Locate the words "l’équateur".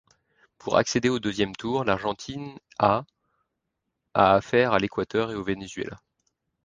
4.79-5.29